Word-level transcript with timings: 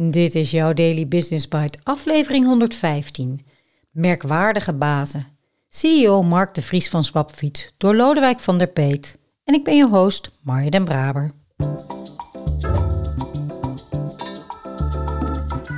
Dit 0.00 0.34
is 0.34 0.50
jouw 0.50 0.72
Daily 0.72 1.08
Business 1.08 1.48
Bite, 1.48 1.78
aflevering 1.82 2.44
115. 2.46 3.46
Merkwaardige 3.90 4.72
bazen. 4.72 5.26
CEO 5.68 6.22
Mark 6.22 6.54
de 6.54 6.62
Vries 6.62 6.88
van 6.88 7.04
Swapfiets 7.04 7.72
door 7.76 7.94
Lodewijk 7.94 8.40
van 8.40 8.58
der 8.58 8.66
Peet. 8.66 9.18
En 9.44 9.54
ik 9.54 9.64
ben 9.64 9.76
je 9.76 9.88
host, 9.88 10.30
Marja 10.42 10.70
den 10.70 10.84
Braber. 10.84 11.32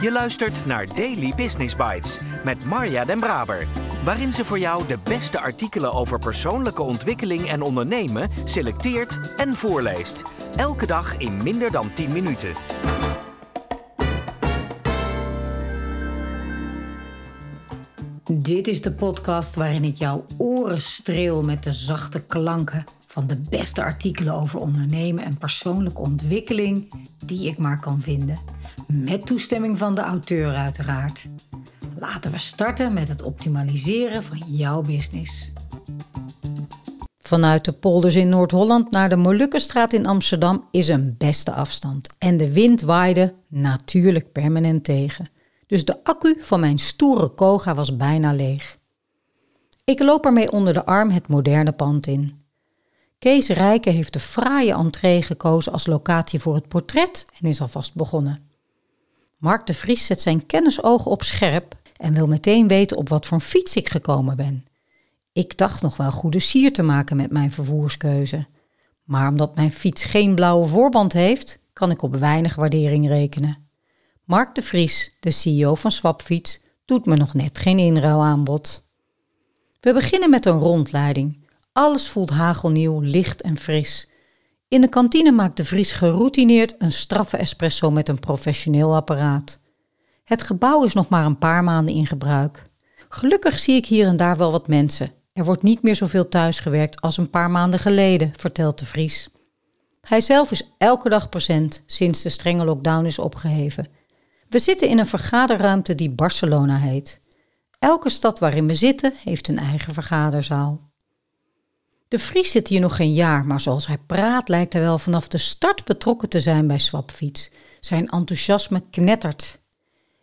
Je 0.01 0.11
luistert 0.13 0.67
naar 0.67 0.87
Daily 0.87 1.33
Business 1.37 1.77
Bites 1.77 2.19
met 2.45 2.65
Marja 2.65 3.05
den 3.05 3.21
Braber. 3.21 3.67
Waarin 4.05 4.33
ze 4.33 4.45
voor 4.45 4.59
jou 4.59 4.87
de 4.87 4.99
beste 5.05 5.41
artikelen 5.41 5.93
over 5.93 6.19
persoonlijke 6.19 6.83
ontwikkeling 6.83 7.49
en 7.49 7.63
ondernemen 7.63 8.31
selecteert 8.45 9.19
en 9.37 9.55
voorleest. 9.55 10.23
Elke 10.57 10.87
dag 10.87 11.17
in 11.17 11.43
minder 11.43 11.71
dan 11.71 11.93
10 11.93 12.13
minuten. 12.13 12.53
Dit 18.33 18.67
is 18.67 18.83
de 18.83 18.93
podcast 18.93 19.55
waarin 19.55 19.85
ik 19.85 19.97
jouw 19.97 20.25
oren 20.37 20.81
streel 20.81 21.43
met 21.43 21.63
de 21.63 21.73
zachte 21.73 22.21
klanken 22.21 22.85
van 23.07 23.27
de 23.27 23.37
beste 23.37 23.83
artikelen 23.83 24.35
over 24.35 24.61
ondernemen 24.61 25.25
en 25.25 25.39
persoonlijke 25.39 26.01
ontwikkeling 26.01 26.93
die 27.25 27.49
ik 27.49 27.59
maar 27.59 27.81
kan 27.81 28.01
vinden. 28.01 28.39
Met 28.87 29.27
toestemming 29.27 29.79
van 29.79 29.95
de 29.95 30.01
auteur 30.01 30.55
uiteraard. 30.55 31.29
Laten 31.99 32.31
we 32.31 32.39
starten 32.39 32.93
met 32.93 33.09
het 33.09 33.23
optimaliseren 33.23 34.23
van 34.23 34.43
jouw 34.47 34.83
business. 34.83 35.53
Vanuit 37.19 37.65
de 37.65 37.73
polders 37.73 38.15
in 38.15 38.29
Noord-Holland 38.29 38.91
naar 38.91 39.09
de 39.09 39.17
Molukkenstraat 39.17 39.93
in 39.93 40.07
Amsterdam 40.07 40.65
is 40.71 40.89
een 40.89 41.15
beste 41.19 41.53
afstand. 41.53 42.17
En 42.19 42.37
de 42.37 42.53
wind 42.53 42.81
waaide 42.81 43.33
natuurlijk 43.49 44.33
permanent 44.33 44.85
tegen. 44.85 45.31
Dus 45.71 45.85
de 45.85 46.05
accu 46.05 46.37
van 46.41 46.61
mijn 46.61 46.79
stoere 46.79 47.29
Koga 47.29 47.75
was 47.75 47.97
bijna 47.97 48.33
leeg. 48.33 48.79
Ik 49.85 50.01
loop 50.01 50.25
ermee 50.25 50.53
onder 50.53 50.73
de 50.73 50.85
arm 50.85 51.11
het 51.11 51.29
moderne 51.29 51.73
pand 51.73 52.07
in. 52.07 52.45
Kees 53.19 53.49
Rijken 53.49 53.93
heeft 53.93 54.13
de 54.13 54.21
fraaie 54.21 54.73
entree 54.73 55.23
gekozen 55.23 55.73
als 55.73 55.87
locatie 55.87 56.41
voor 56.41 56.55
het 56.55 56.69
portret 56.69 57.27
en 57.41 57.49
is 57.49 57.61
alvast 57.61 57.95
begonnen. 57.95 58.49
Mark 59.39 59.67
de 59.67 59.75
Vries 59.75 60.07
zet 60.07 60.21
zijn 60.21 60.47
kennisogen 60.47 61.11
op 61.11 61.23
scherp 61.23 61.75
en 61.97 62.15
wil 62.15 62.27
meteen 62.27 62.69
weten 62.69 62.97
op 62.97 63.09
wat 63.09 63.27
voor 63.27 63.41
fiets 63.41 63.77
ik 63.77 63.89
gekomen 63.89 64.37
ben. 64.37 64.65
Ik 65.33 65.59
dacht 65.59 65.83
nog 65.83 65.97
wel 65.97 66.11
goede 66.11 66.41
sier 66.41 66.73
te 66.73 66.83
maken 66.83 67.17
met 67.17 67.31
mijn 67.31 67.53
vervoerskeuze. 67.53 68.47
Maar 69.05 69.29
omdat 69.29 69.55
mijn 69.55 69.73
fiets 69.73 70.05
geen 70.05 70.35
blauwe 70.35 70.67
voorband 70.67 71.13
heeft, 71.13 71.59
kan 71.73 71.91
ik 71.91 72.03
op 72.03 72.17
weinig 72.17 72.55
waardering 72.55 73.09
rekenen. 73.09 73.70
Mark 74.31 74.55
de 74.55 74.63
Vries, 74.63 75.17
de 75.21 75.31
CEO 75.31 75.75
van 75.75 75.91
Swapfiets, 75.91 76.61
doet 76.85 77.07
me 77.07 77.17
nog 77.17 77.35
net 77.35 77.59
geen 77.59 77.79
inruilaanbod. 77.79 78.83
We 79.81 79.93
beginnen 79.93 80.31
met 80.31 80.47
een 80.47 80.59
rondleiding. 80.59 81.47
Alles 81.73 82.09
voelt 82.09 82.31
hagelnieuw, 82.31 83.01
licht 83.01 83.43
en 83.43 83.57
fris. 83.57 84.09
In 84.69 84.81
de 84.81 84.89
kantine 84.89 85.33
maakt 85.33 85.57
de 85.57 85.65
Vries 85.65 85.93
geroutineerd 85.93 86.75
een 86.79 86.93
straffe 86.93 87.37
espresso 87.37 87.91
met 87.91 88.09
een 88.09 88.19
professioneel 88.19 88.95
apparaat. 88.95 89.59
Het 90.25 90.43
gebouw 90.43 90.85
is 90.85 90.95
nog 90.95 91.09
maar 91.09 91.25
een 91.25 91.39
paar 91.39 91.65
maanden 91.65 91.95
in 91.95 92.07
gebruik. 92.07 92.63
Gelukkig 93.09 93.59
zie 93.59 93.77
ik 93.77 93.87
hier 93.87 94.07
en 94.07 94.17
daar 94.17 94.37
wel 94.37 94.53
wat 94.53 94.69
mensen. 94.69 95.13
Er 95.33 95.45
wordt 95.45 95.63
niet 95.63 95.83
meer 95.83 95.97
zoveel 95.97 96.29
thuisgewerkt 96.29 97.01
als 97.01 97.17
een 97.17 97.31
paar 97.31 97.51
maanden 97.51 97.81
geleden, 97.81 98.33
vertelt 98.37 98.79
de 98.79 98.85
Vries. 98.85 99.31
Hij 100.01 100.21
zelf 100.21 100.51
is 100.51 100.71
elke 100.79 101.09
dag 101.09 101.29
present 101.29 101.83
sinds 101.87 102.23
de 102.23 102.29
strenge 102.29 102.65
lockdown 102.65 103.05
is 103.05 103.19
opgeheven. 103.19 103.99
We 104.51 104.59
zitten 104.59 104.89
in 104.89 104.99
een 104.99 105.07
vergaderruimte 105.07 105.95
die 105.95 106.11
Barcelona 106.11 106.77
heet. 106.77 107.21
Elke 107.79 108.11
stad 108.11 108.39
waarin 108.39 108.67
we 108.67 108.75
zitten 108.75 109.13
heeft 109.25 109.49
een 109.49 109.59
eigen 109.59 109.95
vergaderzaal. 109.95 110.91
De 112.09 112.19
Vries 112.19 112.51
zit 112.51 112.69
hier 112.69 112.81
nog 112.81 112.97
geen 112.97 113.13
jaar, 113.13 113.45
maar 113.45 113.61
zoals 113.61 113.87
hij 113.87 113.99
praat 113.99 114.49
lijkt 114.49 114.73
hij 114.73 114.83
wel 114.83 114.99
vanaf 114.99 115.29
de 115.29 115.39
start 115.39 115.85
betrokken 115.85 116.29
te 116.29 116.41
zijn 116.41 116.67
bij 116.67 116.79
Swapfiets. 116.79 117.51
Zijn 117.81 118.09
enthousiasme 118.09 118.83
knettert. 118.91 119.59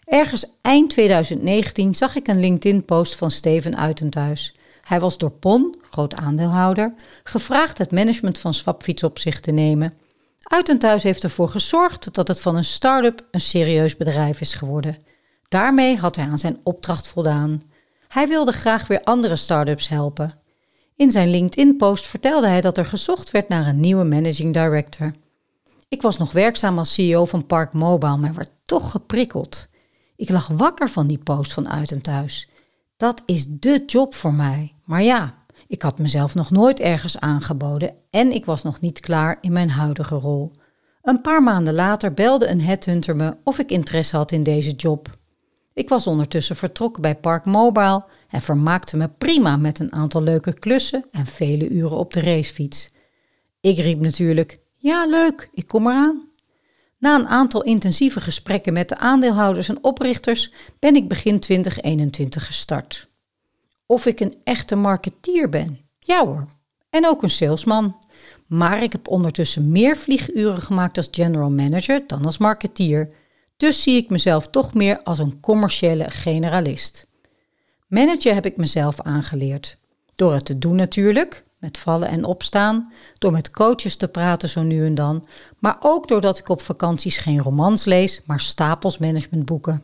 Ergens 0.04 0.46
eind 0.62 0.90
2019 0.90 1.96
zag 1.96 2.16
ik 2.16 2.28
een 2.28 2.40
LinkedIn-post 2.40 3.16
van 3.16 3.32
Steven 3.32 3.78
Uitenthuis. 3.78 4.56
Hij 4.82 5.00
was 5.00 5.18
door 5.18 5.32
PON, 5.32 5.76
groot 5.92 6.16
aandeelhouder, 6.16 6.94
gevraagd 7.24 7.78
het 7.78 7.92
management 7.92 8.40
van 8.40 8.54
Swapfiets 8.54 9.04
op 9.04 9.20
zich 9.20 9.40
te 9.40 9.52
nemen. 9.52 9.94
Uitenthuis 10.48 11.04
heeft 11.04 11.24
ervoor 11.24 11.50
gezorgd 11.50 12.14
dat 12.14 12.28
het 12.28 12.42
van 12.42 12.56
een 12.56 12.66
start-up 12.66 13.28
een 13.32 13.42
serieus 13.42 13.98
bedrijf 13.98 14.42
is 14.42 14.54
geworden. 14.54 14.98
Daarmee 15.48 15.98
had 15.98 16.16
hij 16.16 16.26
aan 16.26 16.40
zijn 16.40 16.60
opdracht 16.64 17.08
voldaan. 17.08 17.64
Hij 18.08 18.28
wilde 18.28 18.52
graag 18.52 18.88
weer 18.88 19.04
andere 19.04 19.36
start-ups 19.36 19.88
helpen. 19.88 20.34
In 20.96 21.12
zijn 21.12 21.30
LinkedIn-post 21.30 22.08
vertelde 22.08 22.48
hij 22.48 22.62
dat 22.62 22.78
er 22.78 22.86
gezocht 22.86 23.32
werd 23.32 23.50
naar 23.50 23.68
een 23.68 23.80
nieuwe 23.80 24.04
managing 24.04 24.54
director. 24.54 25.14
Ik 25.90 26.02
was 26.02 26.18
nog 26.18 26.32
werkzaam 26.32 26.78
als 26.78 26.94
CEO 26.94 27.26
van 27.26 27.46
Park 27.46 27.74
Mobile, 27.74 28.18
maar 28.18 28.34
werd 28.34 28.52
toch 28.66 28.92
geprikkeld. 28.92 29.68
Ik 30.16 30.30
lag 30.30 30.48
wakker 30.48 30.90
van 30.90 31.08
die 31.08 31.18
post 31.18 31.54
van 31.54 31.70
Uitenthuis. 31.70 32.50
Dat 32.98 33.22
is 33.26 33.46
de 33.50 33.84
job 33.86 34.16
voor 34.16 34.34
mij. 34.34 34.74
Maar 34.84 35.04
ja, 35.04 35.34
ik 35.68 35.82
had 35.82 36.00
mezelf 36.00 36.36
nog 36.36 36.52
nooit 36.52 36.80
ergens 36.80 37.20
aangeboden 37.20 37.94
en 38.10 38.32
ik 38.32 38.46
was 38.46 38.64
nog 38.64 38.80
niet 38.80 39.00
klaar 39.00 39.38
in 39.42 39.52
mijn 39.52 39.70
huidige 39.70 40.16
rol. 40.16 40.52
Een 41.02 41.22
paar 41.22 41.44
maanden 41.44 41.74
later 41.74 42.14
belde 42.14 42.48
een 42.48 42.62
headhunter 42.62 43.16
me 43.16 43.38
of 43.44 43.60
ik 43.60 43.72
interesse 43.72 44.16
had 44.16 44.32
in 44.32 44.44
deze 44.44 44.72
job. 44.72 45.10
Ik 45.74 45.90
was 45.90 46.08
ondertussen 46.08 46.56
vertrokken 46.56 47.02
bij 47.02 47.16
Park 47.16 47.46
Mobile 47.46 48.06
en 48.30 48.42
vermaakte 48.42 48.98
me 48.98 49.10
prima 49.10 49.58
met 49.58 49.80
een 49.80 49.94
aantal 49.94 50.22
leuke 50.22 50.54
klussen 50.54 51.06
en 51.12 51.26
vele 51.26 51.70
uren 51.70 51.98
op 51.98 52.14
de 52.14 52.20
racefiets. 52.20 52.90
Ik 53.62 53.78
riep 53.78 54.00
natuurlijk: 54.00 54.60
Ja, 54.76 55.06
leuk, 55.06 55.50
ik 55.54 55.68
kom 55.68 55.88
eraan. 55.88 56.28
Na 57.00 57.16
een 57.16 57.28
aantal 57.28 57.64
intensieve 57.64 58.20
gesprekken 58.20 58.74
met 58.74 58.90
de 58.90 58.98
aandeelhouders 58.98 59.70
en 59.70 59.84
oprichters 59.84 60.54
ben 60.80 60.96
ik 60.96 61.08
begin 61.08 61.40
2021 61.40 62.46
gestart. 62.46 63.10
Of 63.88 64.06
ik 64.06 64.20
een 64.20 64.36
echte 64.44 64.76
marketeer 64.76 65.50
ben? 65.50 65.78
Ja 66.00 66.26
hoor. 66.26 66.46
En 66.90 67.08
ook 67.08 67.24
een 67.24 67.30
salesman. 67.30 67.96
Maar 68.48 68.84
ik 68.84 68.92
heb 68.92 69.08
ondertussen 69.08 69.72
meer 69.72 69.98
vlieguren 69.98 70.62
gemaakt 70.62 70.98
als 70.98 71.08
general 71.12 71.50
manager 71.50 72.04
dan 72.08 72.26
als 72.26 72.38
marketeer. 72.38 73.10
Dus 73.58 73.82
zie 73.82 73.98
ik 73.98 74.10
mezelf 74.10 74.48
toch 74.48 74.74
meer 74.74 75.04
als 75.04 75.20
een 75.20 75.40
commerciële 75.40 76.12
generalist. 76.12 77.08
Manager 77.88 78.34
heb 78.34 78.46
ik 78.46 78.58
mezelf 78.58 79.02
aangeleerd. 79.02 79.78
Door 80.16 80.34
het 80.34 80.46
te 80.46 80.58
doen 80.58 80.76
natuurlijk, 80.76 81.44
met 81.58 81.78
vallen 81.78 82.08
en 82.08 82.24
opstaan, 82.24 82.92
door 83.18 83.32
met 83.32 83.52
coaches 83.52 83.96
te 83.96 84.08
praten 84.08 84.50
zo 84.50 84.62
nu 84.62 84.86
en 84.86 84.96
dan, 84.96 85.26
maar 85.60 85.78
ook 85.80 86.08
doordat 86.08 86.38
ik 86.38 86.50
op 86.50 86.62
vakanties 86.62 87.18
geen 87.18 87.40
romans 87.42 87.86
lees, 87.86 88.22
maar 88.26 88.40
stapels 88.40 88.98
managementboeken. 88.98 89.84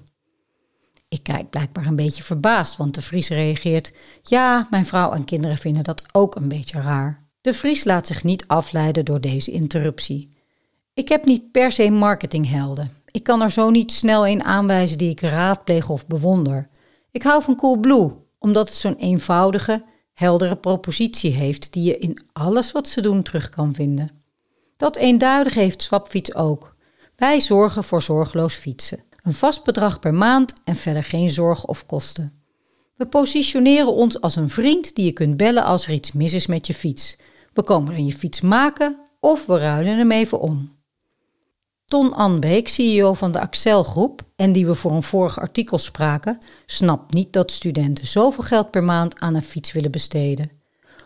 Ik 1.13 1.23
kijk 1.23 1.49
blijkbaar 1.49 1.85
een 1.85 1.95
beetje 1.95 2.23
verbaasd, 2.23 2.77
want 2.77 2.95
de 2.95 3.01
Vries 3.01 3.29
reageert: 3.29 3.91
Ja, 4.23 4.67
mijn 4.69 4.85
vrouw 4.85 5.11
en 5.11 5.23
kinderen 5.23 5.57
vinden 5.57 5.83
dat 5.83 6.03
ook 6.11 6.35
een 6.35 6.47
beetje 6.47 6.81
raar. 6.81 7.23
De 7.41 7.53
Vries 7.53 7.83
laat 7.83 8.07
zich 8.07 8.23
niet 8.23 8.47
afleiden 8.47 9.05
door 9.05 9.21
deze 9.21 9.51
interruptie. 9.51 10.29
Ik 10.93 11.09
heb 11.09 11.25
niet 11.25 11.51
per 11.51 11.71
se 11.71 11.89
marketinghelden. 11.89 12.91
Ik 13.11 13.23
kan 13.23 13.41
er 13.41 13.51
zo 13.51 13.69
niet 13.69 13.91
snel 13.91 14.27
een 14.27 14.43
aanwijzen 14.43 14.97
die 14.97 15.09
ik 15.09 15.21
raadpleeg 15.21 15.89
of 15.89 16.07
bewonder. 16.07 16.69
Ik 17.11 17.23
hou 17.23 17.43
van 17.43 17.55
Coolblue, 17.55 18.13
omdat 18.39 18.67
het 18.67 18.77
zo'n 18.77 18.95
eenvoudige, 18.95 19.83
heldere 20.13 20.55
propositie 20.55 21.31
heeft 21.31 21.73
die 21.73 21.83
je 21.83 21.97
in 21.97 22.19
alles 22.31 22.71
wat 22.71 22.87
ze 22.87 23.01
doen 23.01 23.23
terug 23.23 23.49
kan 23.49 23.73
vinden. 23.73 24.11
Dat 24.77 24.95
eenduidig 24.95 25.53
heeft 25.53 25.81
Swapfiets 25.81 26.35
ook. 26.35 26.75
Wij 27.15 27.39
zorgen 27.39 27.83
voor 27.83 28.01
zorgeloos 28.01 28.53
fietsen. 28.53 29.11
Een 29.23 29.33
vast 29.33 29.63
bedrag 29.63 29.99
per 29.99 30.13
maand 30.13 30.53
en 30.63 30.75
verder 30.75 31.03
geen 31.03 31.29
zorg 31.29 31.65
of 31.65 31.85
kosten. 31.85 32.41
We 32.95 33.05
positioneren 33.05 33.93
ons 33.93 34.21
als 34.21 34.35
een 34.35 34.49
vriend 34.49 34.95
die 34.95 35.05
je 35.05 35.11
kunt 35.11 35.37
bellen 35.37 35.63
als 35.63 35.85
er 35.87 35.93
iets 35.93 36.11
mis 36.11 36.33
is 36.33 36.47
met 36.47 36.67
je 36.67 36.73
fiets. 36.73 37.17
We 37.53 37.63
komen 37.63 37.93
dan 37.93 38.05
je 38.05 38.13
fiets 38.13 38.41
maken 38.41 38.99
of 39.19 39.45
we 39.45 39.57
ruilen 39.57 39.97
hem 39.97 40.11
even 40.11 40.39
om. 40.39 40.75
Ton 41.85 42.13
Anbeek, 42.13 42.67
CEO 42.67 43.13
van 43.13 43.31
de 43.31 43.39
Axel 43.39 43.83
Groep 43.83 44.21
en 44.35 44.51
die 44.51 44.65
we 44.65 44.75
voor 44.75 44.91
een 44.91 45.03
vorig 45.03 45.39
artikel 45.39 45.77
spraken, 45.77 46.37
snapt 46.65 47.13
niet 47.13 47.33
dat 47.33 47.51
studenten 47.51 48.07
zoveel 48.07 48.43
geld 48.43 48.71
per 48.71 48.83
maand 48.83 49.19
aan 49.19 49.35
een 49.35 49.43
fiets 49.43 49.71
willen 49.71 49.91
besteden. 49.91 50.51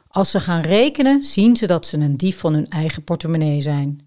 Als 0.07 0.31
ze 0.31 0.39
gaan 0.39 0.61
rekenen, 0.61 1.23
zien 1.23 1.55
ze 1.55 1.67
dat 1.67 1.85
ze 1.85 1.97
een 1.97 2.17
dief 2.17 2.39
van 2.39 2.53
hun 2.53 2.69
eigen 2.69 3.03
portemonnee 3.03 3.61
zijn. 3.61 4.06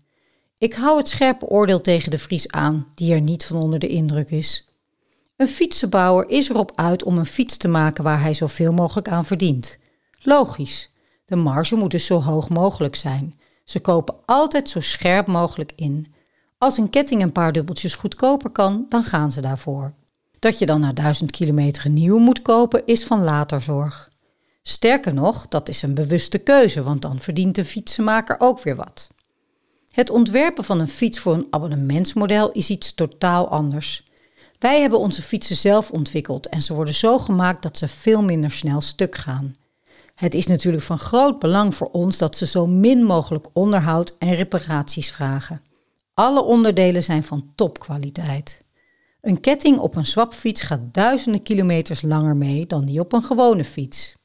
Ik 0.61 0.75
hou 0.75 0.99
het 0.99 1.09
scherpe 1.09 1.47
oordeel 1.47 1.81
tegen 1.81 2.11
de 2.11 2.19
Vries 2.19 2.49
aan, 2.49 2.87
die 2.95 3.13
er 3.15 3.21
niet 3.21 3.45
van 3.45 3.57
onder 3.57 3.79
de 3.79 3.87
indruk 3.87 4.31
is. 4.31 4.69
Een 5.37 5.49
fietsenbouwer 5.49 6.29
is 6.29 6.49
erop 6.49 6.73
uit 6.75 7.03
om 7.03 7.19
een 7.19 7.27
fiets 7.27 7.57
te 7.57 7.69
maken 7.69 8.05
waar 8.05 8.21
hij 8.21 8.35
zoveel 8.35 8.73
mogelijk 8.73 9.09
aan 9.09 9.25
verdient. 9.25 9.79
Logisch, 10.23 10.91
de 11.25 11.37
marge 11.37 11.77
moet 11.77 11.91
dus 11.91 12.07
zo 12.07 12.23
hoog 12.23 12.49
mogelijk 12.49 12.97
zijn. 12.97 13.39
Ze 13.65 13.81
kopen 13.81 14.15
altijd 14.25 14.69
zo 14.69 14.81
scherp 14.81 15.27
mogelijk 15.27 15.73
in. 15.77 16.13
Als 16.59 16.79
een 16.79 16.91
ketting 16.91 17.23
een 17.23 17.33
paar 17.33 17.53
dubbeltjes 17.53 17.95
goedkoper 17.95 18.51
kan, 18.51 18.87
dan 18.89 19.05
gaan 19.05 19.31
ze 19.31 19.41
daarvoor. 19.41 19.95
Dat 20.39 20.59
je 20.59 20.67
dan 20.67 20.81
na 20.81 20.93
duizend 20.93 21.31
kilometer 21.31 21.87
een 21.87 21.93
nieuwe 21.93 22.21
moet 22.21 22.43
kopen, 22.43 22.87
is 22.87 23.05
van 23.05 23.23
later 23.23 23.63
zorg. 23.63 24.11
Sterker 24.63 25.15
nog, 25.15 25.47
dat 25.47 25.69
is 25.69 25.83
een 25.83 25.95
bewuste 25.95 26.39
keuze, 26.39 26.83
want 26.83 27.03
dan 27.03 27.21
verdient 27.21 27.55
de 27.55 27.65
fietsenmaker 27.65 28.37
ook 28.39 28.63
weer 28.63 28.77
wat. 28.77 29.09
Het 29.91 30.11
ontwerpen 30.11 30.65
van 30.65 30.81
een 30.81 30.89
fiets 30.89 31.19
voor 31.19 31.35
een 31.35 31.47
abonnementsmodel 31.51 32.51
is 32.51 32.71
iets 32.71 32.95
totaal 32.95 33.49
anders. 33.49 34.05
Wij 34.59 34.81
hebben 34.81 34.99
onze 34.99 35.23
fietsen 35.23 35.57
zelf 35.57 35.91
ontwikkeld 35.91 36.49
en 36.49 36.63
ze 36.63 36.75
worden 36.75 36.95
zo 36.95 37.19
gemaakt 37.19 37.63
dat 37.63 37.79
ze 37.79 37.89
veel 37.89 38.23
minder 38.23 38.51
snel 38.51 38.81
stuk 38.81 39.15
gaan. 39.17 39.55
Het 40.15 40.35
is 40.35 40.47
natuurlijk 40.47 40.83
van 40.83 40.99
groot 40.99 41.39
belang 41.39 41.75
voor 41.75 41.89
ons 41.91 42.19
dat 42.19 42.37
ze 42.37 42.47
zo 42.47 42.67
min 42.67 43.05
mogelijk 43.05 43.47
onderhoud 43.53 44.15
en 44.19 44.35
reparaties 44.35 45.11
vragen. 45.11 45.63
Alle 46.15 46.43
onderdelen 46.43 47.03
zijn 47.03 47.25
van 47.25 47.53
topkwaliteit. 47.55 48.65
Een 49.21 49.41
ketting 49.41 49.79
op 49.79 49.97
een 49.97 50.07
swapfiets 50.07 50.63
gaat 50.63 50.95
duizenden 50.95 51.43
kilometers 51.43 52.03
langer 52.03 52.37
mee 52.37 52.67
dan 52.67 52.85
die 52.85 53.01
op 53.01 53.13
een 53.13 53.25
gewone 53.25 53.65
fiets. 53.65 54.17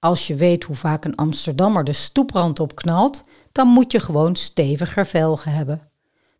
Als 0.00 0.26
je 0.26 0.34
weet 0.34 0.64
hoe 0.64 0.76
vaak 0.76 1.04
een 1.04 1.16
Amsterdammer 1.16 1.84
de 1.84 1.92
stoeprand 1.92 2.60
opknalt, 2.60 3.20
dan 3.52 3.68
moet 3.68 3.92
je 3.92 4.00
gewoon 4.00 4.36
steviger 4.36 5.06
velgen 5.06 5.52
hebben. 5.52 5.88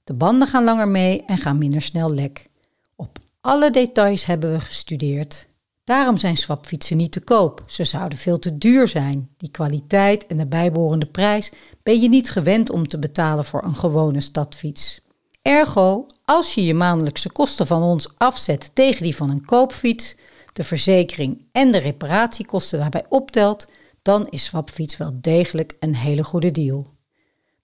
De 0.05 0.15
banden 0.15 0.49
gaan 0.49 0.65
langer 0.65 0.89
mee 0.89 1.25
en 1.25 1.39
gaan 1.39 1.59
minder 1.59 1.83
snel 1.83 2.12
lek. 2.12 2.49
Op 2.97 3.19
alle 3.41 3.71
details 3.71 4.25
hebben 4.25 4.53
we 4.53 4.61
gestudeerd. 4.61 5.49
Daarom 5.85 6.17
zijn 6.17 6.37
swapfietsen 6.37 6.97
niet 6.97 7.12
te 7.12 7.21
koop. 7.21 7.62
Ze 7.67 7.85
zouden 7.85 8.19
veel 8.19 8.39
te 8.39 8.59
duur 8.59 8.89
zijn. 8.89 9.31
Die 9.37 9.51
kwaliteit 9.51 10.27
en 10.27 10.37
de 10.37 10.47
bijbehorende 10.47 11.07
prijs 11.07 11.53
ben 11.83 12.01
je 12.01 12.09
niet 12.09 12.31
gewend 12.31 12.71
om 12.71 12.89
te 12.89 12.99
betalen 12.99 13.45
voor 13.45 13.65
een 13.65 13.77
gewone 13.77 14.21
stadfiets. 14.21 15.01
Ergo, 15.43 16.07
als 16.25 16.55
je 16.55 16.65
je 16.65 16.75
maandelijkse 16.75 17.31
kosten 17.31 17.67
van 17.67 17.83
ons 17.83 18.09
afzet 18.17 18.71
tegen 18.75 19.03
die 19.03 19.17
van 19.17 19.31
een 19.31 19.45
koopfiets, 19.45 20.17
de 20.52 20.62
verzekering 20.62 21.44
en 21.52 21.73
de 21.73 21.79
reparatiekosten 21.79 22.79
daarbij 22.79 23.05
optelt, 23.08 23.69
dan 24.02 24.26
is 24.29 24.44
Swapfiets 24.44 24.97
wel 24.97 25.12
degelijk 25.20 25.76
een 25.81 25.94
hele 25.94 26.25
goede 26.25 26.50
deal. 26.50 26.87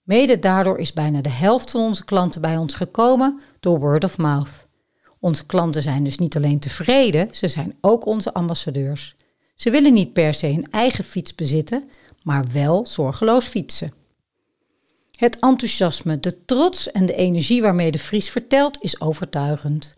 Mede 0.03 0.39
daardoor 0.39 0.77
is 0.77 0.93
bijna 0.93 1.21
de 1.21 1.29
helft 1.29 1.71
van 1.71 1.81
onze 1.81 2.05
klanten 2.05 2.41
bij 2.41 2.57
ons 2.57 2.75
gekomen 2.75 3.41
door 3.59 3.79
word 3.79 4.03
of 4.03 4.17
mouth. 4.17 4.65
Onze 5.19 5.45
klanten 5.45 5.81
zijn 5.81 6.03
dus 6.03 6.17
niet 6.17 6.35
alleen 6.35 6.59
tevreden, 6.59 7.27
ze 7.31 7.47
zijn 7.47 7.77
ook 7.81 8.05
onze 8.05 8.33
ambassadeurs. 8.33 9.15
Ze 9.55 9.69
willen 9.69 9.93
niet 9.93 10.13
per 10.13 10.33
se 10.33 10.47
een 10.47 10.67
eigen 10.71 11.03
fiets 11.03 11.35
bezitten, 11.35 11.89
maar 12.23 12.45
wel 12.51 12.85
zorgeloos 12.85 13.45
fietsen. 13.45 13.93
Het 15.17 15.39
enthousiasme, 15.39 16.19
de 16.19 16.45
trots 16.45 16.91
en 16.91 17.05
de 17.05 17.15
energie 17.15 17.61
waarmee 17.61 17.91
de 17.91 17.97
Vries 17.97 18.29
vertelt 18.29 18.77
is 18.81 19.01
overtuigend. 19.01 19.95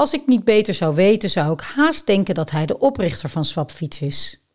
Als 0.00 0.12
ik 0.12 0.26
niet 0.26 0.44
beter 0.44 0.74
zou 0.74 0.94
weten, 0.94 1.30
zou 1.30 1.52
ik 1.52 1.60
haast 1.60 2.06
denken 2.06 2.34
dat 2.34 2.50
hij 2.50 2.66
de 2.66 2.78
oprichter 2.78 3.28
van 3.28 3.44
Swapfiets 3.44 4.00
is. 4.00 4.46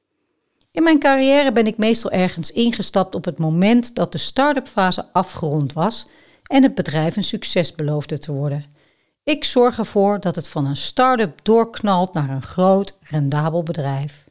In 0.72 0.84
mijn 0.84 1.00
carrière 1.00 1.52
ben 1.52 1.68
ik 1.68 1.78
meestal 1.78 2.12
ergens 2.12 2.52
ingestapt 2.52 3.16
op 3.16 3.26
het 3.26 3.38
moment 3.38 3.96
dat 3.96 4.12
de 4.12 4.18
start-up 4.18 4.68
fase 4.68 5.06
afgerond 5.12 5.74
was 5.74 6.06
en 6.44 6.64
het 6.64 6.76
bedrijf 6.76 7.16
een 7.16 7.24
succes 7.24 7.76
beloofde 7.76 8.20
te 8.20 8.32
worden. 8.32 8.66
Ik 9.24 9.44
zorg 9.44 9.78
ervoor 9.78 10.20
dat 10.20 10.36
het 10.36 10.50
van 10.50 10.66
een 10.66 10.78
start-up 10.78 11.40
doorknalt 11.44 12.14
naar 12.14 12.30
een 12.30 12.44
groot, 12.44 12.98
rendabel 13.02 13.64
bedrijf. 13.64 14.25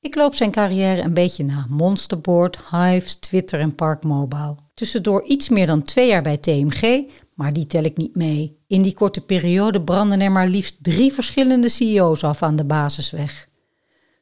Ik 0.00 0.14
loop 0.14 0.34
zijn 0.34 0.50
carrière 0.50 1.02
een 1.02 1.14
beetje 1.14 1.44
na 1.44 1.66
Monsterboard, 1.68 2.58
Hives, 2.70 3.16
Twitter 3.16 3.60
en 3.60 3.74
Parkmobile. 3.74 4.56
Tussendoor 4.74 5.24
iets 5.24 5.48
meer 5.48 5.66
dan 5.66 5.82
twee 5.82 6.08
jaar 6.08 6.22
bij 6.22 6.36
TMG, 6.36 7.04
maar 7.34 7.52
die 7.52 7.66
tel 7.66 7.82
ik 7.82 7.96
niet 7.96 8.16
mee. 8.16 8.58
In 8.66 8.82
die 8.82 8.94
korte 8.94 9.20
periode 9.20 9.82
branden 9.82 10.20
er 10.20 10.32
maar 10.32 10.48
liefst 10.48 10.76
drie 10.82 11.12
verschillende 11.12 11.68
CEO's 11.68 12.24
af 12.24 12.42
aan 12.42 12.56
de 12.56 12.64
basisweg. 12.64 13.48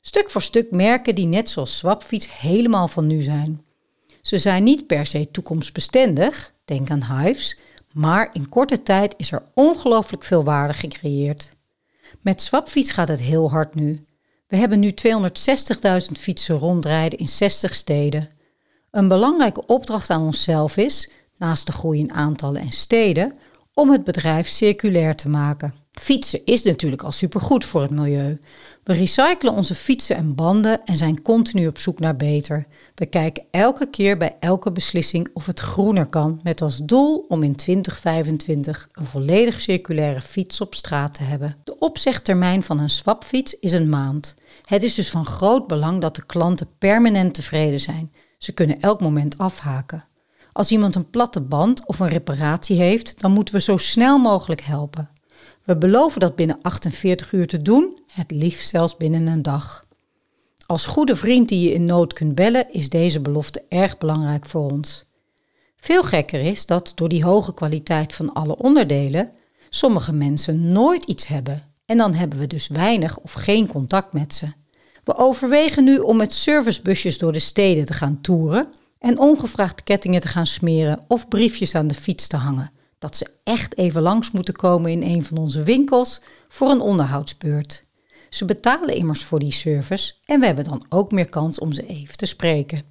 Stuk 0.01 0.31
voor 0.31 0.43
stuk 0.43 0.71
merken 0.71 1.15
die 1.15 1.27
net 1.27 1.51
zoals 1.51 1.79
Swapfiets 1.79 2.39
helemaal 2.39 2.89
van 2.89 3.07
nu 3.07 3.21
zijn. 3.21 3.65
Ze 4.23 4.39
zijn 4.39 4.65
niet 4.65 4.87
per 4.87 5.07
se 5.07 5.31
toekomstbestendig, 5.31 6.53
denk 6.65 6.91
aan 6.91 7.05
Hives, 7.05 7.59
maar 7.93 8.31
in 8.33 8.49
korte 8.49 8.83
tijd 8.83 9.15
is 9.17 9.33
er 9.33 9.43
ongelooflijk 9.55 10.25
veel 10.25 10.45
waarde 10.45 10.75
gecreëerd. 10.75 11.57
Met 12.21 12.43
Swapfiets 12.43 12.91
gaat 12.91 13.09
het 13.09 13.21
heel 13.21 13.51
hard 13.51 13.75
nu. 13.75 14.05
We 14.47 14.57
hebben 14.57 14.79
nu 14.79 14.95
260.000 15.09 16.13
fietsen 16.13 16.59
rondrijden 16.59 17.19
in 17.19 17.29
60 17.29 17.75
steden. 17.75 18.29
Een 18.91 19.09
belangrijke 19.09 19.67
opdracht 19.67 20.11
aan 20.11 20.23
onszelf 20.23 20.77
is, 20.77 21.11
naast 21.37 21.67
de 21.67 21.73
groei 21.73 21.99
in 21.99 22.13
aantallen 22.13 22.61
en 22.61 22.73
steden, 22.73 23.39
om 23.75 23.91
het 23.91 24.05
bedrijf 24.05 24.49
circulair 24.49 25.17
te 25.17 25.29
maken. 25.29 25.75
Fietsen 26.01 26.45
is 26.45 26.63
natuurlijk 26.63 27.03
al 27.03 27.13
supergoed 27.13 27.65
voor 27.65 27.83
het 27.83 27.91
milieu. 27.91 28.39
We 28.85 28.93
recyclen 28.93 29.53
onze 29.53 29.75
fietsen 29.75 30.17
en 30.17 30.35
banden 30.35 30.85
en 30.85 30.97
zijn 30.97 31.23
continu 31.23 31.67
op 31.67 31.79
zoek 31.79 31.99
naar 31.99 32.17
beter. 32.17 32.67
We 32.95 33.07
kijken 33.07 33.45
elke 33.51 33.91
keer 33.91 34.17
bij 34.17 34.37
elke 34.41 34.73
beslissing 34.73 35.29
of 35.33 35.47
het 35.47 35.61
groener 35.61 36.07
kan, 36.07 36.41
met 36.43 36.63
als 36.63 36.79
doel 36.79 37.25
om 37.29 37.43
in 37.43 37.57
2025 37.57 38.89
een 38.93 39.07
volledig 39.07 39.61
circulaire 39.61 40.21
fiets 40.21 40.61
op 40.61 40.75
straat 40.75 41.15
te 41.15 41.23
hebben. 41.23 41.57
De 41.65 41.79
opzegtermijn 41.79 42.63
van 42.63 42.79
een 42.81 42.91
swapfiets 42.91 43.59
is 43.59 43.73
een 43.73 43.89
maand. 43.89 44.35
Het 44.65 44.83
is 44.83 44.95
dus 44.95 45.11
van 45.11 45.27
groot 45.27 45.67
belang 45.67 46.01
dat 46.01 46.17
de 46.17 46.27
klanten 46.27 46.69
permanent 46.79 47.35
tevreden 47.35 47.81
zijn. 47.81 48.13
Ze 48.39 48.53
kunnen 48.53 48.81
elk 48.81 49.01
moment 49.01 49.39
afhaken. 49.39 50.05
Als 50.53 50.71
iemand 50.71 50.95
een 50.95 51.11
platte 51.11 51.41
band 51.41 51.87
of 51.87 51.99
een 51.99 52.09
reparatie 52.09 52.77
heeft, 52.77 53.21
dan 53.21 53.33
moeten 53.33 53.55
we 53.55 53.61
zo 53.61 53.77
snel 53.77 54.19
mogelijk 54.19 54.61
helpen. 54.61 55.11
We 55.67 55.77
beloven 55.77 56.21
dat 56.21 56.37
binnen 56.37 56.59
48 56.63 57.33
uur 57.33 57.47
te 57.47 57.63
doen, 57.63 57.99
het 58.07 58.31
liefst 58.31 58.69
zelfs 58.69 58.97
binnen 58.97 59.27
een 59.27 59.43
dag. 59.43 59.87
Als 60.67 60.87
goede 60.87 61.17
vriend 61.17 61.49
die 61.49 61.69
je 61.69 61.75
in 61.75 61.87
nood 61.87 62.13
kunt 62.13 62.35
bellen, 62.35 62.71
is 62.71 62.89
deze 62.89 63.21
belofte 63.21 63.65
erg 63.69 63.99
belangrijk 63.99 64.47
voor 64.47 64.71
ons. 64.71 65.05
Veel 65.77 66.03
gekker 66.03 66.41
is 66.41 66.67
dat 66.67 66.93
door 66.95 67.09
die 67.09 67.25
hoge 67.25 67.55
kwaliteit 67.55 68.15
van 68.15 68.33
alle 68.33 68.57
onderdelen 68.57 69.33
sommige 69.69 70.13
mensen 70.13 70.73
nooit 70.73 71.05
iets 71.05 71.27
hebben 71.27 71.63
en 71.87 71.99
dan 71.99 72.15
hebben 72.15 72.39
we 72.39 72.47
dus 72.47 72.69
weinig 72.69 73.19
of 73.19 73.33
geen 73.33 73.67
contact 73.67 74.13
met 74.13 74.35
ze. 74.35 74.47
We 75.05 75.17
overwegen 75.17 75.85
nu 75.85 75.99
om 75.99 76.17
met 76.17 76.33
servicebusjes 76.33 77.19
door 77.19 77.33
de 77.33 77.39
steden 77.39 77.87
te 77.87 77.95
gaan 77.95 78.21
toeren 78.21 78.69
en 78.99 79.19
ongevraagd 79.19 79.83
kettingen 79.83 80.21
te 80.21 80.29
gaan 80.29 80.47
smeren 80.47 81.05
of 81.09 81.29
briefjes 81.29 81.75
aan 81.75 81.87
de 81.87 81.95
fiets 81.95 82.27
te 82.27 82.37
hangen 82.37 82.75
dat 83.07 83.17
ze 83.17 83.27
echt 83.45 83.77
even 83.77 84.03
langs 84.03 84.31
moeten 84.31 84.55
komen 84.55 84.91
in 84.91 85.03
een 85.03 85.25
van 85.25 85.37
onze 85.37 85.63
winkels 85.63 86.21
voor 86.49 86.71
een 86.71 86.81
onderhoudsbeurt. 86.81 87.85
Ze 88.29 88.45
betalen 88.45 88.95
immers 88.95 89.25
voor 89.25 89.39
die 89.39 89.53
service 89.53 90.15
en 90.25 90.41
we 90.41 90.47
hebben 90.47 90.65
dan 90.65 90.87
ook 90.89 91.13
meer 91.13 91.29
kans 91.29 91.59
om 91.59 91.73
ze 91.73 91.87
even 91.87 92.17
te 92.17 92.27
spreken. 92.27 92.83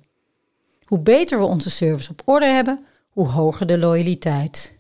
Hoe 0.83 0.99
beter 0.99 1.39
we 1.39 1.45
onze 1.45 1.69
service 1.69 2.11
op 2.11 2.21
orde 2.25 2.45
hebben, 2.45 2.85
hoe 3.09 3.27
hoger 3.27 3.65
de 3.65 3.77
loyaliteit. 3.77 4.77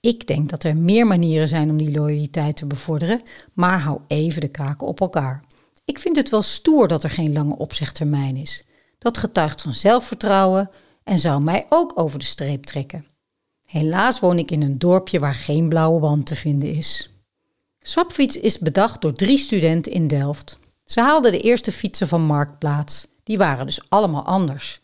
Ik 0.00 0.26
denk 0.26 0.48
dat 0.48 0.64
er 0.64 0.76
meer 0.76 1.06
manieren 1.06 1.48
zijn 1.48 1.70
om 1.70 1.76
die 1.76 1.98
loyaliteit 1.98 2.56
te 2.56 2.66
bevorderen, 2.66 3.22
maar 3.52 3.80
hou 3.80 4.00
even 4.06 4.40
de 4.40 4.48
kaken 4.48 4.86
op 4.86 5.00
elkaar. 5.00 5.44
Ik 5.84 5.98
vind 5.98 6.16
het 6.16 6.30
wel 6.30 6.42
stoer 6.42 6.88
dat 6.88 7.02
er 7.02 7.10
geen 7.10 7.32
lange 7.32 7.56
opzegtermijn 7.56 8.36
is. 8.36 8.64
Dat 8.98 9.18
getuigt 9.18 9.62
van 9.62 9.74
zelfvertrouwen 9.74 10.70
en 11.04 11.18
zou 11.18 11.42
mij 11.42 11.66
ook 11.68 11.92
over 11.98 12.18
de 12.18 12.24
streep 12.24 12.64
trekken. 12.64 13.10
Helaas 13.70 14.20
woon 14.20 14.38
ik 14.38 14.50
in 14.50 14.62
een 14.62 14.78
dorpje 14.78 15.18
waar 15.18 15.34
geen 15.34 15.68
blauwe 15.68 16.00
wand 16.00 16.26
te 16.26 16.34
vinden 16.34 16.74
is. 16.74 17.10
Swapfiets 17.78 18.36
is 18.36 18.58
bedacht 18.58 19.00
door 19.00 19.12
drie 19.12 19.38
studenten 19.38 19.92
in 19.92 20.06
Delft. 20.06 20.58
Ze 20.84 21.00
haalden 21.00 21.32
de 21.32 21.40
eerste 21.40 21.72
fietsen 21.72 22.08
van 22.08 22.22
Marktplaats. 22.22 23.06
Die 23.24 23.38
waren 23.38 23.66
dus 23.66 23.80
allemaal 23.88 24.24
anders. 24.24 24.80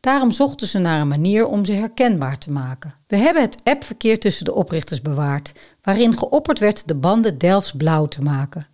Daarom 0.00 0.30
zochten 0.30 0.66
ze 0.66 0.78
naar 0.78 1.00
een 1.00 1.08
manier 1.08 1.46
om 1.46 1.64
ze 1.64 1.72
herkenbaar 1.72 2.38
te 2.38 2.50
maken. 2.50 2.94
We 3.06 3.16
hebben 3.16 3.42
het 3.42 3.60
appverkeer 3.64 4.20
tussen 4.20 4.44
de 4.44 4.54
oprichters 4.54 5.02
bewaard, 5.02 5.52
waarin 5.82 6.18
geopperd 6.18 6.58
werd 6.58 6.88
de 6.88 6.94
banden 6.94 7.38
Delfts 7.38 7.72
blauw 7.72 8.06
te 8.06 8.22
maken. 8.22 8.66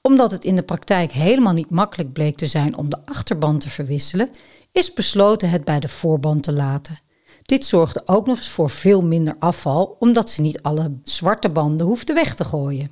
Omdat 0.00 0.30
het 0.30 0.44
in 0.44 0.56
de 0.56 0.62
praktijk 0.62 1.12
helemaal 1.12 1.52
niet 1.52 1.70
makkelijk 1.70 2.12
bleek 2.12 2.36
te 2.36 2.46
zijn 2.46 2.76
om 2.76 2.90
de 2.90 2.98
achterband 3.04 3.60
te 3.60 3.70
verwisselen, 3.70 4.30
is 4.72 4.92
besloten 4.92 5.50
het 5.50 5.64
bij 5.64 5.80
de 5.80 5.88
voorband 5.88 6.42
te 6.42 6.52
laten. 6.52 6.98
Dit 7.44 7.64
zorgde 7.64 8.02
ook 8.04 8.26
nog 8.26 8.36
eens 8.36 8.48
voor 8.48 8.70
veel 8.70 9.02
minder 9.02 9.36
afval, 9.38 9.96
omdat 9.98 10.30
ze 10.30 10.40
niet 10.40 10.62
alle 10.62 10.98
zwarte 11.02 11.48
banden 11.48 11.86
hoefden 11.86 12.14
weg 12.14 12.34
te 12.34 12.44
gooien. 12.44 12.90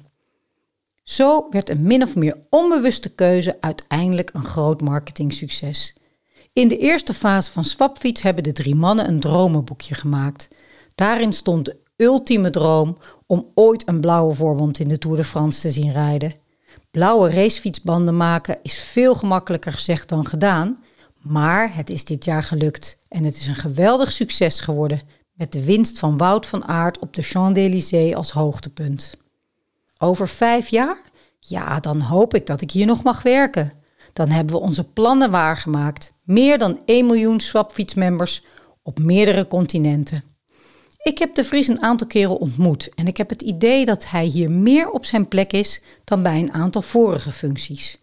Zo 1.03 1.47
werd 1.51 1.71
een 1.71 1.83
min 1.83 2.03
of 2.03 2.17
meer 2.17 2.37
onbewuste 2.51 3.09
keuze 3.09 3.57
uiteindelijk 3.61 4.31
een 4.33 4.45
groot 4.45 4.81
marketingsucces. 4.81 5.97
In 6.53 6.69
de 6.69 6.79
eerste 6.79 7.15
fase 7.15 7.53
van 7.53 7.65
Swapfiets 7.65 8.23
hebben 8.23 8.43
de 8.45 8.53
drie 8.53 8.75
mannen 8.75 9.09
een 9.09 9.21
dromenboekje 9.21 9.95
gemaakt. 9.95 10.49
Daarin 10.95 11.33
stond 11.33 11.65
de 11.65 11.77
ultieme 11.97 12.51
droom 12.51 12.99
om 13.27 13.51
ooit 13.55 13.89
een 13.89 14.01
blauwe 14.01 14.35
voorband 14.35 14.79
in 14.79 14.89
de 14.89 14.99
Tour 14.99 15.17
de 15.17 15.25
France 15.25 15.61
te 15.61 15.71
zien 15.71 15.93
rijden. 15.93 16.33
Blauwe 16.91 17.31
racefietsbanden 17.31 18.17
maken 18.17 18.59
is 18.63 18.79
veel 18.79 19.15
gemakkelijker 19.15 19.73
gezegd 19.73 20.09
dan 20.09 20.27
gedaan, 20.27 20.79
maar 21.23 21.75
het 21.75 21.91
is 21.91 22.05
dit 22.05 22.25
jaar 22.25 22.43
gelukt 22.43 22.97
en 23.09 23.25
het 23.25 23.37
is 23.37 23.47
een 23.47 23.55
geweldig 23.55 24.13
succes 24.13 24.61
geworden 24.61 25.01
met 25.33 25.53
de 25.53 25.65
winst 25.65 25.99
van 25.99 26.17
Wout 26.17 26.47
van 26.47 26.65
Aert 26.65 26.99
op 26.99 27.15
de 27.15 27.23
Champs-Élysées 27.23 28.15
als 28.15 28.31
hoogtepunt. 28.31 29.15
Over 29.99 30.29
vijf 30.29 30.69
jaar? 30.69 30.97
Ja, 31.39 31.81
dan 31.81 32.01
hoop 32.01 32.35
ik 32.35 32.47
dat 32.47 32.61
ik 32.61 32.71
hier 32.71 32.87
nog 32.87 33.03
mag 33.03 33.23
werken. 33.23 33.73
Dan 34.13 34.29
hebben 34.31 34.55
we 34.55 34.61
onze 34.61 34.85
plannen 34.85 35.31
waargemaakt. 35.31 36.13
Meer 36.25 36.59
dan 36.59 36.83
1 36.85 37.07
miljoen 37.07 37.41
swapfietsmembers 37.41 38.45
op 38.83 38.99
meerdere 38.99 39.47
continenten. 39.47 40.25
Ik 41.03 41.19
heb 41.19 41.35
de 41.35 41.45
Vries 41.45 41.69
een 41.69 41.83
aantal 41.83 42.07
keren 42.07 42.39
ontmoet 42.39 42.89
en 42.95 43.07
ik 43.07 43.17
heb 43.17 43.29
het 43.29 43.43
idee 43.43 43.85
dat 43.85 44.11
hij 44.11 44.25
hier 44.25 44.51
meer 44.51 44.91
op 44.91 45.05
zijn 45.05 45.29
plek 45.29 45.53
is 45.53 45.83
dan 46.05 46.23
bij 46.23 46.39
een 46.39 46.53
aantal 46.53 46.83
vorige 46.83 47.33
functies. 47.33 48.02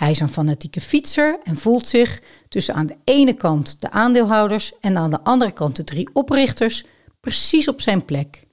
Hij 0.00 0.10
is 0.10 0.20
een 0.20 0.32
fanatieke 0.32 0.80
fietser 0.80 1.38
en 1.44 1.56
voelt 1.56 1.88
zich 1.88 2.22
tussen 2.48 2.74
aan 2.74 2.86
de 2.86 2.96
ene 3.04 3.32
kant 3.32 3.80
de 3.80 3.90
aandeelhouders 3.90 4.72
en 4.80 4.96
aan 4.96 5.10
de 5.10 5.20
andere 5.20 5.52
kant 5.52 5.76
de 5.76 5.84
drie 5.84 6.10
oprichters 6.12 6.84
precies 7.20 7.68
op 7.68 7.80
zijn 7.80 8.04
plek. 8.04 8.46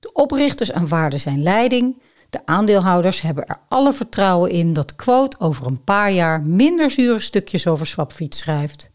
De 0.00 0.12
oprichters 0.12 0.72
aanvaarden 0.72 1.20
zijn 1.20 1.42
leiding, 1.42 2.02
de 2.30 2.40
aandeelhouders 2.44 3.20
hebben 3.20 3.46
er 3.46 3.60
alle 3.68 3.92
vertrouwen 3.92 4.50
in 4.50 4.72
dat 4.72 4.96
Quote 4.96 5.40
over 5.40 5.66
een 5.66 5.84
paar 5.84 6.12
jaar 6.12 6.42
minder 6.42 6.90
zure 6.90 7.20
stukjes 7.20 7.66
over 7.66 7.86
Swapfiets 7.86 8.38
schrijft. 8.38 8.90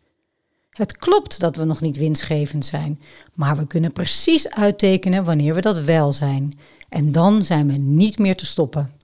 Het 0.69 0.97
klopt 0.97 1.39
dat 1.39 1.55
we 1.55 1.63
nog 1.63 1.81
niet 1.81 1.97
winstgevend 1.97 2.65
zijn, 2.65 3.01
maar 3.33 3.57
we 3.57 3.67
kunnen 3.67 3.91
precies 3.91 4.49
uittekenen 4.49 5.23
wanneer 5.23 5.53
we 5.53 5.61
dat 5.61 5.79
wel 5.79 6.11
zijn. 6.11 6.57
En 6.89 7.11
dan 7.11 7.41
zijn 7.41 7.67
we 7.67 7.77
niet 7.77 8.17
meer 8.19 8.35
te 8.35 8.45
stoppen. 8.45 9.00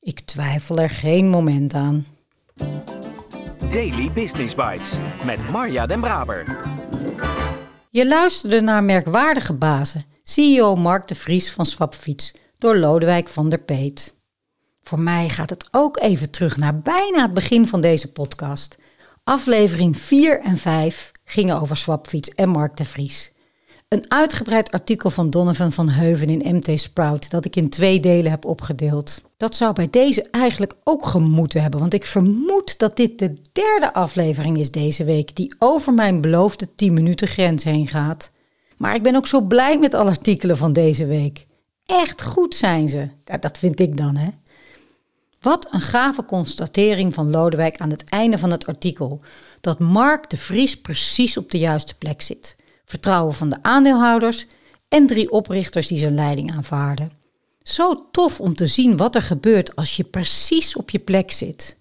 Ik 0.00 0.20
twijfel 0.20 0.78
er 0.78 0.90
geen 0.90 1.28
moment 1.28 1.74
aan. 1.74 2.06
Daily 3.70 4.12
Business 4.12 4.54
Bites 4.54 4.92
met 5.24 5.50
Marja 5.50 5.86
Den 5.86 6.00
Braber. 6.00 6.66
Je 7.90 8.06
luisterde 8.06 8.60
naar 8.60 8.84
merkwaardige 8.84 9.54
bazen, 9.54 10.04
CEO 10.22 10.76
Mark 10.76 11.06
de 11.06 11.14
Vries 11.14 11.52
van 11.52 11.66
Swapfiets, 11.66 12.34
door 12.58 12.76
Lodewijk 12.76 13.28
van 13.28 13.48
der 13.48 13.60
Peet. 13.60 14.16
Voor 14.82 15.00
mij 15.00 15.28
gaat 15.28 15.50
het 15.50 15.68
ook 15.70 15.98
even 15.98 16.30
terug 16.30 16.56
naar 16.56 16.78
bijna 16.78 17.22
het 17.22 17.34
begin 17.34 17.66
van 17.66 17.80
deze 17.80 18.12
podcast. 18.12 18.78
Aflevering 19.24 19.98
4 19.98 20.40
en 20.40 20.56
5 20.56 21.12
gingen 21.24 21.60
over 21.60 21.76
Swapfiets 21.76 22.28
en 22.28 22.48
Mark 22.48 22.76
de 22.76 22.84
Vries. 22.84 23.32
Een 23.90 24.10
uitgebreid 24.10 24.70
artikel 24.70 25.10
van 25.10 25.30
Donovan 25.30 25.72
van 25.72 25.88
Heuven 25.88 26.28
in 26.28 26.56
MT 26.56 26.80
Sprout 26.80 27.30
dat 27.30 27.44
ik 27.44 27.56
in 27.56 27.68
twee 27.68 28.00
delen 28.00 28.30
heb 28.30 28.44
opgedeeld. 28.44 29.22
Dat 29.36 29.56
zou 29.56 29.72
bij 29.72 29.90
deze 29.90 30.26
eigenlijk 30.30 30.74
ook 30.84 31.06
gemoeten 31.06 31.62
hebben, 31.62 31.80
want 31.80 31.94
ik 31.94 32.04
vermoed 32.04 32.78
dat 32.78 32.96
dit 32.96 33.18
de 33.18 33.36
derde 33.52 33.92
aflevering 33.92 34.58
is 34.58 34.70
deze 34.70 35.04
week 35.04 35.36
die 35.36 35.54
over 35.58 35.94
mijn 35.94 36.20
beloofde 36.20 36.74
10 36.74 36.92
minuten 36.92 37.28
grens 37.28 37.64
heen 37.64 37.86
gaat. 37.86 38.30
Maar 38.76 38.94
ik 38.94 39.02
ben 39.02 39.16
ook 39.16 39.26
zo 39.26 39.40
blij 39.40 39.78
met 39.78 39.94
alle 39.94 40.10
artikelen 40.10 40.56
van 40.56 40.72
deze 40.72 41.06
week. 41.06 41.46
Echt 41.86 42.22
goed 42.22 42.54
zijn 42.54 42.88
ze. 42.88 43.08
Ja, 43.24 43.38
dat 43.38 43.58
vind 43.58 43.80
ik 43.80 43.96
dan, 43.96 44.16
hè. 44.16 44.28
Wat 45.40 45.68
een 45.70 45.80
gave 45.80 46.24
constatering 46.24 47.14
van 47.14 47.30
Lodewijk 47.30 47.76
aan 47.76 47.90
het 47.90 48.04
einde 48.04 48.38
van 48.38 48.50
het 48.50 48.66
artikel. 48.66 49.20
Dat 49.60 49.78
Mark 49.78 50.30
de 50.30 50.36
Vries 50.36 50.80
precies 50.80 51.36
op 51.36 51.50
de 51.50 51.58
juiste 51.58 51.94
plek 51.94 52.22
zit. 52.22 52.58
Vertrouwen 52.90 53.34
van 53.34 53.48
de 53.48 53.58
aandeelhouders 53.62 54.46
en 54.88 55.06
drie 55.06 55.30
oprichters 55.30 55.86
die 55.86 55.98
zijn 55.98 56.14
leiding 56.14 56.52
aanvaarden. 56.52 57.12
Zo 57.62 58.08
tof 58.10 58.40
om 58.40 58.54
te 58.54 58.66
zien 58.66 58.96
wat 58.96 59.14
er 59.14 59.22
gebeurt 59.22 59.76
als 59.76 59.96
je 59.96 60.04
precies 60.04 60.76
op 60.76 60.90
je 60.90 60.98
plek 60.98 61.30
zit. 61.30 61.78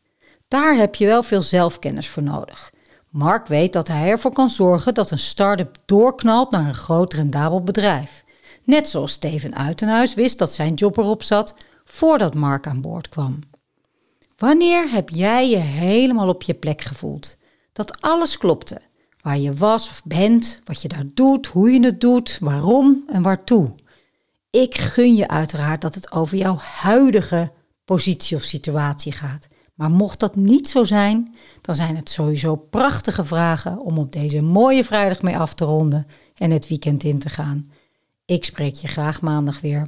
Daar 0.48 0.76
heb 0.76 0.96
je 0.96 1.06
wel 1.06 1.24
veel 1.24 1.42
zelfkennis 1.42 2.08
voor 2.08 2.24
nodig. 2.24 2.72
Mark 3.10 3.48
weet 3.48 3.74
dat 3.74 3.88
hij 3.88 4.10
ervoor 4.10 4.34
kan 4.34 4.50
zorgen 4.50 4.94
dat 4.94 5.12
een 5.12 5.20
start-up 5.20 5.78
doorknalt 5.86 6.52
naar 6.52 6.68
een 6.68 6.74
groot 6.74 7.14
rendabel 7.14 7.64
bedrijf. 7.64 8.24
Net 8.64 8.90
zoals 8.90 9.12
Steven 9.12 9.56
Uitenhuis 9.56 10.14
wist 10.14 10.38
dat 10.38 10.52
zijn 10.52 10.74
job 10.74 10.98
erop 10.98 11.24
zat 11.24 11.56
voordat 11.86 12.34
Mark 12.34 12.68
aan 12.68 12.82
boord 12.82 13.10
kwam. 13.10 13.40
Wanneer 14.38 14.90
heb 14.92 15.10
jij 15.10 15.50
je 15.50 15.58
helemaal 15.58 16.28
op 16.28 16.44
je 16.44 16.54
plek 16.54 16.82
gevoeld? 16.82 17.38
Dat 17.74 18.02
alles 18.02 18.38
klopte. 18.38 18.82
Waar 19.22 19.38
je 19.38 19.54
was 19.54 19.90
of 19.90 20.02
bent, 20.06 20.62
wat 20.64 20.82
je 20.82 20.88
daar 20.88 21.06
doet, 21.14 21.48
hoe 21.48 21.72
je 21.72 21.86
het 21.86 22.02
doet, 22.02 22.38
waarom 22.42 23.04
en 23.08 23.22
waartoe. 23.22 23.76
Ik 24.50 24.78
gun 24.78 25.16
je 25.16 25.28
uiteraard 25.28 25.82
dat 25.82 25.96
het 25.96 26.12
over 26.12 26.38
jouw 26.38 26.58
huidige 26.58 27.52
positie 27.86 28.38
of 28.38 28.44
situatie 28.44 29.12
gaat. 29.12 29.48
Maar 29.74 29.92
mocht 29.92 30.20
dat 30.20 30.36
niet 30.36 30.68
zo 30.68 30.84
zijn, 30.84 31.36
dan 31.62 31.76
zijn 31.76 31.96
het 31.96 32.10
sowieso 32.10 32.56
prachtige 32.56 33.26
vragen 33.26 33.80
om 33.80 33.98
op 33.98 34.12
deze 34.12 34.42
mooie 34.42 34.84
vrijdag 34.84 35.22
mee 35.22 35.38
af 35.38 35.54
te 35.54 35.66
ronden 35.66 36.08
en 36.36 36.52
het 36.52 36.68
weekend 36.68 37.04
in 37.04 37.20
te 37.20 37.30
gaan. 37.30 37.66
Ik 38.26 38.46
spreek 38.46 38.76
je 38.76 38.88
graag 38.88 39.22
maandag 39.22 39.62
weer. 39.62 39.88